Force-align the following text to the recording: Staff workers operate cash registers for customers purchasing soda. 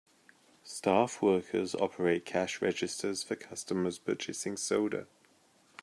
Staff 0.63 1.21
workers 1.21 1.75
operate 1.75 2.25
cash 2.25 2.59
registers 2.59 3.21
for 3.21 3.35
customers 3.35 3.99
purchasing 3.99 4.57
soda. 4.57 5.05